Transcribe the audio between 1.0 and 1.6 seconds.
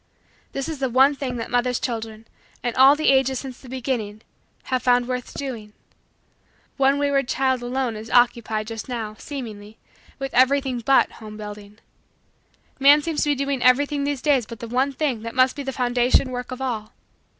thing that